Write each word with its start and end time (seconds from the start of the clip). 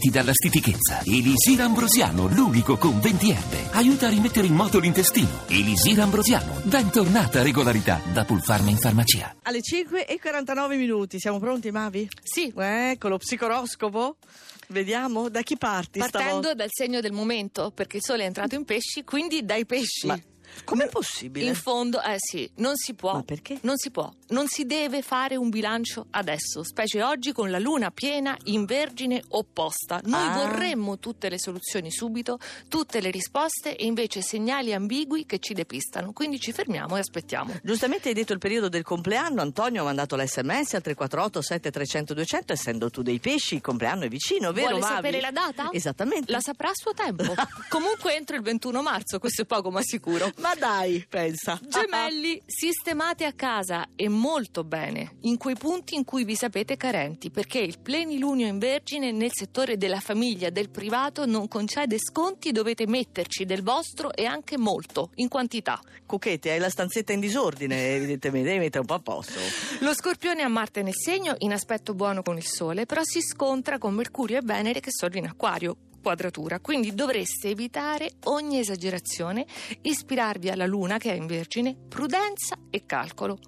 liberarti 0.00 0.10
dalla 0.10 0.32
stitichezza. 0.32 1.02
Elisir 1.04 1.60
Ambrosiano, 1.60 2.26
l'unico 2.26 2.76
con 2.78 2.98
20 2.98 3.30
erbe. 3.30 3.68
Aiuta 3.72 4.06
a 4.06 4.10
rimettere 4.10 4.46
in 4.46 4.54
moto 4.54 4.78
l'intestino. 4.78 5.44
Elisir 5.48 6.00
Ambrosiano, 6.00 6.60
bentornata 6.64 7.42
regolarità 7.42 8.00
da 8.12 8.24
Pulfarma 8.24 8.70
in 8.70 8.78
farmacia. 8.78 9.36
Alle 9.42 9.60
5 9.60 10.06
e 10.06 10.18
49 10.18 10.76
minuti, 10.76 11.20
siamo 11.20 11.38
pronti 11.38 11.70
Mavi? 11.70 12.08
Sì. 12.22 12.52
Ecco 12.56 13.08
lo 13.08 13.18
psicoroscopo. 13.18 14.16
Vediamo 14.68 15.28
da 15.28 15.42
chi 15.42 15.56
parti 15.56 15.98
Partendo 15.98 16.26
stavolta? 16.26 16.54
dal 16.54 16.68
segno 16.70 17.00
del 17.00 17.12
momento, 17.12 17.70
perché 17.72 17.98
il 17.98 18.04
sole 18.04 18.22
è 18.22 18.26
entrato 18.26 18.54
in 18.54 18.64
pesci, 18.64 19.04
quindi 19.04 19.44
dai 19.44 19.66
pesci. 19.66 20.06
Ma 20.06 20.18
com'è 20.64 20.88
possibile? 20.88 21.46
In 21.46 21.54
fondo, 21.54 22.00
eh 22.02 22.16
sì, 22.18 22.50
non 22.56 22.76
si 22.76 22.94
può. 22.94 23.12
Ma 23.14 23.22
perché? 23.22 23.58
Non 23.62 23.76
si 23.76 23.90
può. 23.90 24.12
Non 24.28 24.46
si 24.48 24.64
deve 24.66 25.02
fare 25.02 25.36
un 25.36 25.48
bilancio 25.50 26.06
adesso, 26.10 26.62
specie 26.62 27.02
oggi 27.02 27.32
con 27.32 27.50
la 27.50 27.58
luna 27.58 27.90
piena 27.90 28.36
in 28.44 28.64
vergine 28.64 29.22
opposta. 29.28 30.00
Noi 30.04 30.26
Ah. 30.28 30.32
vorremmo 30.46 30.98
tutte 30.98 31.28
le 31.28 31.38
soluzioni 31.38 31.90
subito, 31.90 32.38
tutte 32.68 33.00
le 33.00 33.10
risposte 33.10 33.76
e 33.76 33.84
invece 33.86 34.22
segnali 34.22 34.72
ambigui 34.72 35.26
che 35.26 35.38
ci 35.38 35.54
depistano. 35.54 36.12
Quindi 36.12 36.38
ci 36.38 36.52
fermiamo 36.52 36.96
e 36.96 37.00
aspettiamo. 37.00 37.54
Giustamente 37.62 38.08
hai 38.08 38.14
detto 38.14 38.32
il 38.32 38.38
periodo 38.38 38.68
del 38.68 38.82
compleanno, 38.82 39.40
Antonio 39.40 39.82
ha 39.82 39.84
mandato 39.84 40.16
l'SMS 40.16 40.74
al 40.74 40.82
348 40.82 41.42
7300 41.42 42.14
200, 42.14 42.52
essendo 42.52 42.90
tu 42.90 43.02
dei 43.02 43.18
pesci, 43.18 43.56
il 43.56 43.60
compleanno 43.60 44.04
è 44.04 44.08
vicino, 44.08 44.52
vero 44.52 44.68
Vuole 44.70 44.80
Mavi? 44.80 44.94
sapere 44.94 45.20
la 45.20 45.30
data? 45.30 45.68
Esattamente. 45.72 46.30
La 46.30 46.40
saprà 46.40 46.68
a 46.68 46.72
suo 46.74 46.92
tempo. 46.94 47.34
Comunque 47.68 48.14
entro 48.16 48.36
il 48.36 48.42
21 48.42 48.82
marzo, 48.82 49.18
questo 49.18 49.42
è 49.42 49.44
poco 49.44 49.70
ma 49.70 49.80
sicuro. 49.82 50.30
Ma 50.40 50.54
dai, 50.54 51.04
pensa. 51.06 51.60
Gemelli, 51.62 52.40
sistemate 52.46 53.26
a 53.26 53.32
casa 53.32 53.90
e 53.94 54.08
molto 54.08 54.64
bene 54.64 55.16
in 55.22 55.36
quei 55.36 55.54
punti 55.54 55.94
in 55.94 56.04
cui 56.04 56.24
vi 56.24 56.34
sapete 56.34 56.78
carenti, 56.78 57.30
perché 57.30 57.58
il 57.58 57.78
plenilunio 57.78 58.46
in 58.46 58.58
Vergine 58.58 59.12
nel 59.12 59.30
settore 59.32 59.76
della 59.76 60.00
famiglia, 60.00 60.48
del 60.48 60.70
privato, 60.70 61.26
non 61.26 61.46
concede 61.46 61.98
sconti, 61.98 62.52
dovete 62.52 62.86
metterci 62.86 63.44
del 63.44 63.62
vostro 63.62 64.14
e 64.14 64.24
anche 64.24 64.56
molto, 64.56 65.10
in 65.16 65.28
quantità. 65.28 65.78
Cucchetti, 66.06 66.48
hai 66.48 66.58
la 66.58 66.70
stanzetta 66.70 67.12
in 67.12 67.20
disordine, 67.20 67.94
evidentemente, 67.94 68.48
devi 68.48 68.60
mettere 68.60 68.80
un 68.80 68.86
po' 68.86 68.94
a 68.94 69.00
posto. 69.00 69.38
Lo 69.80 69.92
scorpione 69.92 70.42
a 70.42 70.48
Marte 70.48 70.82
nel 70.82 70.96
segno, 70.96 71.34
in 71.40 71.52
aspetto 71.52 71.92
buono 71.94 72.22
con 72.22 72.38
il 72.38 72.46
Sole, 72.46 72.86
però 72.86 73.02
si 73.04 73.20
scontra 73.20 73.76
con 73.76 73.92
Mercurio 73.92 74.38
e 74.38 74.42
Venere 74.42 74.80
che 74.80 74.90
sono 74.90 75.16
in 75.16 75.26
acquario 75.26 75.76
quadratura, 76.00 76.60
quindi 76.60 76.94
dovreste 76.94 77.48
evitare 77.48 78.12
ogni 78.24 78.58
esagerazione, 78.58 79.46
ispirarvi 79.82 80.50
alla 80.50 80.66
Luna 80.66 80.98
che 80.98 81.12
è 81.12 81.14
in 81.14 81.26
Vergine, 81.26 81.76
prudenza 81.88 82.56
e 82.70 82.86
calcolo. 82.86 83.38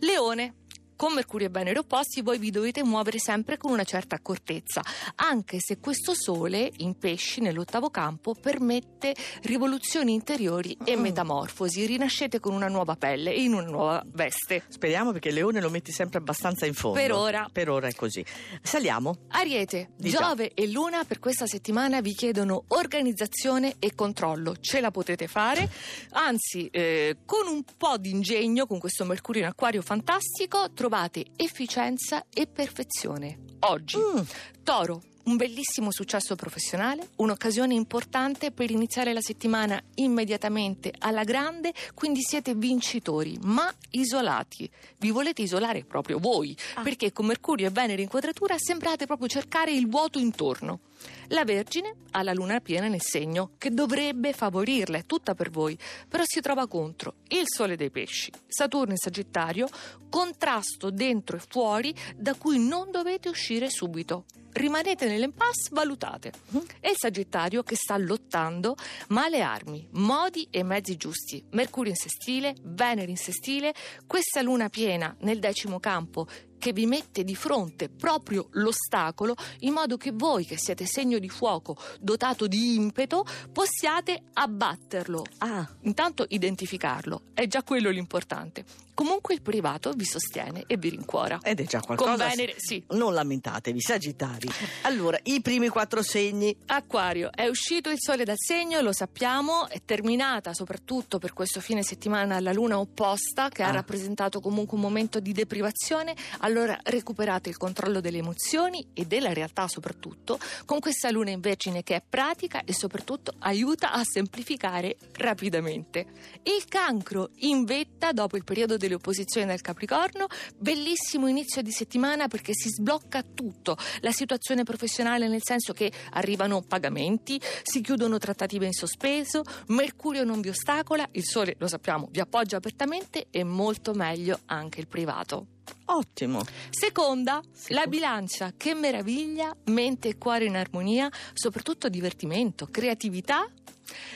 Leone. 0.00 0.54
Con 0.96 1.14
Mercurio 1.14 1.48
e 1.48 1.50
Venere 1.50 1.78
opposti 1.78 2.22
voi 2.22 2.38
vi 2.38 2.50
dovete 2.50 2.84
muovere 2.84 3.18
sempre 3.18 3.56
con 3.56 3.72
una 3.72 3.84
certa 3.84 4.16
accortezza, 4.16 4.82
anche 5.16 5.58
se 5.60 5.78
questo 5.78 6.14
Sole 6.14 6.70
in 6.78 6.96
pesci 6.98 7.40
nell'ottavo 7.40 7.90
campo 7.90 8.34
permette 8.34 9.14
rivoluzioni 9.42 10.12
interiori 10.12 10.76
e 10.84 10.96
metamorfosi, 10.96 11.86
rinascete 11.86 12.40
con 12.40 12.54
una 12.54 12.68
nuova 12.68 12.96
pelle 12.96 13.32
e 13.32 13.42
in 13.42 13.54
una 13.54 13.66
nuova 13.66 14.02
veste. 14.06 14.62
Speriamo 14.68 15.12
perché 15.12 15.28
il 15.28 15.34
leone 15.34 15.60
lo 15.60 15.70
metti 15.70 15.92
sempre 15.92 16.18
abbastanza 16.18 16.66
in 16.66 16.74
fondo. 16.74 16.98
Per 16.98 17.12
ora. 17.12 17.48
Per 17.50 17.68
ora 17.68 17.88
è 17.88 17.94
così. 17.94 18.24
Saliamo. 18.62 19.16
Ariete, 19.28 19.90
Diciamo. 19.96 20.28
Giove 20.28 20.52
e 20.54 20.68
Luna 20.68 21.04
per 21.04 21.18
questa 21.18 21.46
settimana 21.46 22.00
vi 22.00 22.14
chiedono 22.14 22.64
organizzazione 22.68 23.76
e 23.78 23.94
controllo. 23.94 24.56
Ce 24.60 24.80
la 24.80 24.90
potete 24.90 25.26
fare, 25.26 25.68
anzi, 26.10 26.68
eh, 26.68 27.18
con 27.24 27.46
un 27.46 27.62
po' 27.76 27.96
di 27.98 28.10
ingegno, 28.10 28.66
con 28.66 28.78
questo 28.78 29.04
Mercurio 29.04 29.42
in 29.42 29.48
acquario 29.48 29.82
fantastico, 29.82 30.72
trovate 30.82 31.26
efficienza 31.36 32.24
e 32.34 32.48
perfezione. 32.48 33.38
Oggi, 33.60 33.96
Mm. 33.98 34.22
Toro. 34.64 35.00
Un 35.24 35.36
bellissimo 35.36 35.92
successo 35.92 36.34
professionale, 36.34 37.10
un'occasione 37.16 37.74
importante 37.74 38.50
per 38.50 38.72
iniziare 38.72 39.12
la 39.12 39.20
settimana 39.20 39.80
immediatamente 39.94 40.92
alla 40.98 41.22
grande, 41.22 41.72
quindi 41.94 42.22
siete 42.22 42.56
vincitori, 42.56 43.38
ma 43.42 43.72
isolati. 43.90 44.68
Vi 44.98 45.12
volete 45.12 45.42
isolare 45.42 45.84
proprio 45.84 46.18
voi, 46.18 46.56
perché 46.82 47.12
con 47.12 47.26
Mercurio 47.26 47.68
e 47.68 47.70
Venere 47.70 48.02
in 48.02 48.08
quadratura 48.08 48.56
sembrate 48.58 49.06
proprio 49.06 49.28
cercare 49.28 49.70
il 49.70 49.88
vuoto 49.88 50.18
intorno. 50.18 50.80
La 51.28 51.44
Vergine 51.44 51.94
ha 52.10 52.22
la 52.24 52.32
luna 52.32 52.58
piena 52.58 52.88
nel 52.88 53.00
segno, 53.00 53.52
che 53.58 53.70
dovrebbe 53.70 54.32
favorirla, 54.32 54.98
è 54.98 55.06
tutta 55.06 55.36
per 55.36 55.50
voi, 55.50 55.78
però 56.08 56.24
si 56.26 56.40
trova 56.40 56.66
contro 56.66 57.14
il 57.28 57.44
Sole 57.44 57.76
dei 57.76 57.90
Pesci, 57.90 58.32
Saturno 58.48 58.90
in 58.90 58.98
Sagittario, 58.98 59.68
contrasto 60.10 60.90
dentro 60.90 61.36
e 61.36 61.42
fuori 61.48 61.94
da 62.16 62.34
cui 62.34 62.58
non 62.58 62.90
dovete 62.90 63.28
uscire 63.28 63.70
subito. 63.70 64.24
Rimanete 64.52 65.06
nell'impasse, 65.06 65.70
valutate. 65.72 66.32
È 66.78 66.88
il 66.88 66.96
Sagittario 66.96 67.62
che 67.62 67.74
sta 67.74 67.96
lottando, 67.96 68.76
ma 69.08 69.28
le 69.28 69.40
armi, 69.40 69.88
modi 69.92 70.46
e 70.50 70.62
mezzi 70.62 70.96
giusti. 70.96 71.42
Mercurio 71.52 71.90
in 71.90 71.96
sestile, 71.96 72.54
Venere 72.62 73.10
in 73.10 73.16
sestile, 73.16 73.72
questa 74.06 74.42
luna 74.42 74.68
piena 74.68 75.14
nel 75.20 75.38
decimo 75.38 75.80
campo 75.80 76.26
che 76.62 76.72
vi 76.72 76.86
mette 76.86 77.24
di 77.24 77.34
fronte 77.34 77.88
proprio 77.88 78.46
l'ostacolo 78.52 79.34
in 79.60 79.72
modo 79.72 79.96
che 79.96 80.12
voi 80.12 80.44
che 80.44 80.56
siete 80.56 80.86
segno 80.86 81.18
di 81.18 81.28
fuoco 81.28 81.76
dotato 81.98 82.46
di 82.46 82.76
impeto 82.76 83.26
possiate 83.52 84.22
abbatterlo. 84.34 85.24
Ah, 85.38 85.68
Intanto 85.80 86.24
identificarlo, 86.28 87.22
è 87.34 87.48
già 87.48 87.64
quello 87.64 87.90
l'importante. 87.90 88.64
Comunque 88.94 89.32
il 89.34 89.40
privato 89.42 89.90
vi 89.96 90.04
sostiene 90.04 90.64
e 90.66 90.76
vi 90.76 90.90
rincuora. 90.90 91.40
ed 91.42 91.58
è 91.60 91.64
già 91.64 91.80
qualcosa. 91.80 92.10
Con 92.10 92.28
Venere, 92.28 92.54
sì. 92.58 92.84
Non 92.90 93.14
lamentatevi, 93.14 93.80
Sagittari. 93.80 94.48
Allora, 94.82 95.18
i 95.24 95.40
primi 95.40 95.68
quattro 95.68 96.02
segni. 96.02 96.54
Acquario, 96.66 97.30
è 97.32 97.48
uscito 97.48 97.88
il 97.90 97.96
sole 97.98 98.22
dal 98.24 98.36
segno, 98.38 98.80
lo 98.82 98.92
sappiamo, 98.92 99.66
è 99.68 99.80
terminata 99.84 100.52
soprattutto 100.52 101.18
per 101.18 101.32
questo 101.32 101.60
fine 101.60 101.82
settimana 101.82 102.38
la 102.38 102.52
luna 102.52 102.78
opposta 102.78 103.48
che 103.48 103.62
Ah. 103.62 103.68
ha 103.68 103.72
rappresentato 103.72 104.40
comunque 104.40 104.76
un 104.76 104.82
momento 104.82 105.18
di 105.20 105.32
deprivazione, 105.32 106.14
allora 106.52 106.78
recuperate 106.84 107.48
il 107.48 107.56
controllo 107.56 108.00
delle 108.00 108.18
emozioni 108.18 108.86
e 108.92 109.06
della 109.06 109.32
realtà 109.32 109.66
soprattutto 109.66 110.38
con 110.64 110.78
questa 110.78 111.10
luna 111.10 111.30
in 111.30 111.40
vergine 111.40 111.82
che 111.82 111.96
è 111.96 112.02
pratica 112.06 112.62
e 112.64 112.74
soprattutto 112.74 113.32
aiuta 113.38 113.92
a 113.92 114.04
semplificare 114.04 114.96
rapidamente. 115.14 116.06
Il 116.42 116.64
cancro 116.68 117.30
in 117.38 117.64
vetta 117.64 118.12
dopo 118.12 118.36
il 118.36 118.44
periodo 118.44 118.76
delle 118.76 118.94
opposizioni 118.94 119.46
del 119.46 119.60
Capricorno, 119.60 120.26
bellissimo 120.56 121.26
inizio 121.26 121.62
di 121.62 121.72
settimana 121.72 122.28
perché 122.28 122.52
si 122.54 122.68
sblocca 122.68 123.22
tutto, 123.22 123.76
la 124.00 124.12
situazione 124.12 124.62
professionale 124.62 125.26
nel 125.26 125.42
senso 125.42 125.72
che 125.72 125.90
arrivano 126.10 126.62
pagamenti, 126.62 127.40
si 127.62 127.80
chiudono 127.80 128.18
trattative 128.18 128.66
in 128.66 128.72
sospeso, 128.72 129.42
Mercurio 129.68 130.24
non 130.24 130.40
vi 130.40 130.50
ostacola, 130.50 131.08
il 131.12 131.24
Sole 131.24 131.56
lo 131.58 131.66
sappiamo 131.66 132.10
vi 132.12 132.20
appoggia 132.20 132.58
apertamente 132.58 133.26
e 133.30 133.42
molto 133.42 133.94
meglio 133.94 134.40
anche 134.46 134.80
il 134.80 134.86
privato. 134.86 135.46
Ottimo. 135.94 136.42
Seconda, 136.70 137.42
Seco- 137.52 137.74
la 137.74 137.86
bilancia, 137.86 138.52
che 138.56 138.74
meraviglia, 138.74 139.54
mente 139.64 140.08
e 140.08 140.18
cuore 140.18 140.46
in 140.46 140.56
armonia, 140.56 141.10
soprattutto 141.34 141.88
divertimento, 141.88 142.66
creatività. 142.70 143.46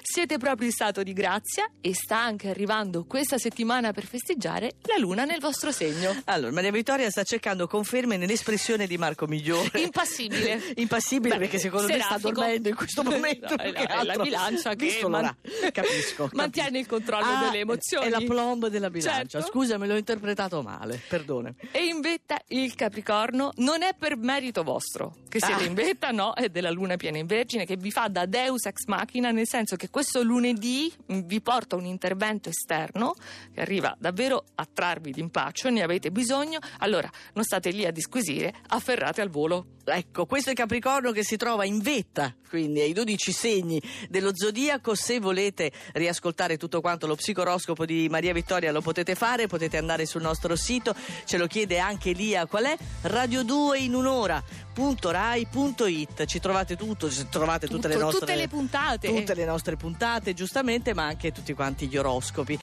Siete 0.02 0.38
proprio 0.38 0.66
in 0.66 0.72
stato 0.72 1.02
di 1.02 1.12
grazia 1.12 1.70
e 1.80 1.94
sta 1.94 2.18
anche 2.18 2.48
arrivando 2.48 3.04
questa 3.04 3.38
settimana 3.38 3.92
per 3.92 4.04
festeggiare 4.06 4.74
la 4.82 4.96
luna 4.98 5.24
nel 5.24 5.40
vostro 5.40 5.70
segno. 5.72 6.14
Allora, 6.24 6.52
Maria 6.52 6.70
Vittoria 6.70 7.10
sta 7.10 7.22
cercando 7.22 7.66
conferme 7.66 8.16
nell'espressione 8.16 8.86
di 8.86 8.96
Marco 8.98 9.26
Migliore. 9.26 9.80
Impassibile. 9.80 10.60
Impassibile 10.76 11.34
Beh, 11.34 11.40
perché 11.40 11.58
secondo 11.58 11.86
me 11.88 11.94
sta 11.94 12.04
serafico. 12.18 12.30
dormendo 12.32 12.68
in 12.68 12.74
questo 12.74 13.02
momento. 13.02 13.54
No, 13.56 13.62
è 13.62 14.02
la- 14.04 14.16
bilancia 14.16 14.74
che 14.74 14.84
Visto 14.86 15.08
man- 15.08 15.22
l'ora- 15.50 15.70
capisco, 15.72 16.28
mantiene 16.34 16.78
il 16.78 16.86
controllo 16.86 17.24
Ah, 17.26 17.44
delle 17.44 17.58
emozioni. 17.60 18.06
È 18.06 18.10
la 18.10 18.20
plomb 18.20 18.66
della 18.68 18.90
bilancia. 18.90 19.38
Certo. 19.40 19.50
Scusa, 19.50 19.78
me 19.78 19.86
l'ho 19.86 19.96
interpretato 19.96 20.62
male. 20.62 21.00
Perdone. 21.08 21.54
E 21.72 21.84
in 21.86 22.00
vetta 22.00 22.38
il 22.48 22.74
Capricorno 22.74 23.52
non 23.56 23.82
è 23.82 23.94
per 23.98 24.16
merito 24.16 24.62
vostro 24.62 25.16
che 25.28 25.38
siete 25.40 25.62
Ah. 25.64 25.66
in 25.66 25.74
vetta, 25.74 26.10
no, 26.10 26.32
è 26.34 26.48
della 26.48 26.70
luna 26.70 26.96
piena 26.96 27.18
in 27.18 27.26
Vergine 27.26 27.66
che 27.66 27.76
vi 27.76 27.90
fa 27.90 28.08
da 28.08 28.24
Deus 28.26 28.64
ex 28.66 28.84
machina, 28.86 29.30
nel 29.30 29.46
senso 29.46 29.75
che 29.76 29.90
questo 29.90 30.22
lunedì 30.22 30.92
vi 31.06 31.40
porta 31.40 31.76
un 31.76 31.84
intervento 31.84 32.48
esterno 32.48 33.14
che 33.52 33.60
arriva 33.60 33.94
davvero 33.98 34.44
a 34.56 34.66
trarvi 34.70 35.12
d'impaccio, 35.12 35.70
ne 35.70 35.82
avete 35.82 36.10
bisogno, 36.10 36.58
allora 36.78 37.10
non 37.34 37.44
state 37.44 37.70
lì 37.70 37.84
a 37.84 37.90
disquisire, 37.90 38.54
afferrate 38.68 39.20
al 39.20 39.30
volo. 39.30 39.75
Ecco, 39.88 40.26
questo 40.26 40.48
è 40.48 40.52
il 40.52 40.58
Capricorno 40.58 41.12
che 41.12 41.22
si 41.22 41.36
trova 41.36 41.64
in 41.64 41.78
vetta, 41.78 42.34
quindi 42.48 42.80
ai 42.80 42.92
12 42.92 43.30
segni 43.32 43.80
dello 44.08 44.32
zodiaco. 44.34 44.94
Se 44.96 45.20
volete 45.20 45.70
riascoltare 45.92 46.56
tutto 46.56 46.80
quanto 46.80 47.06
lo 47.06 47.14
psicoroscopo 47.14 47.84
di 47.84 48.08
Maria 48.10 48.32
Vittoria 48.32 48.72
lo 48.72 48.80
potete 48.80 49.14
fare, 49.14 49.46
potete 49.46 49.76
andare 49.76 50.04
sul 50.04 50.22
nostro 50.22 50.56
sito, 50.56 50.94
ce 51.24 51.38
lo 51.38 51.46
chiede 51.46 51.78
anche 51.78 52.10
Lia 52.12 52.46
qual 52.46 52.64
è? 52.64 52.76
Radio 53.02 53.44
2 53.44 53.78
in 53.78 53.94
un'ora. 53.94 54.42
Rai.it 54.76 56.26
ci 56.26 56.38
trovate 56.38 56.76
tutto, 56.76 57.10
ci 57.10 57.26
trovate 57.30 57.66
tutte 57.66 57.88
le 57.88 57.94
Tutto, 57.94 58.04
nostre 58.04 58.26
tutte 58.26 58.36
le 58.36 58.46
puntate. 58.48 59.08
tutte 59.08 59.34
le 59.34 59.44
nostre 59.46 59.76
puntate 59.76 60.34
giustamente 60.34 60.92
ma 60.92 61.04
anche 61.06 61.32
tutti 61.32 61.54
quanti 61.54 61.86
gli 61.86 61.96
oroscopi 61.96 62.54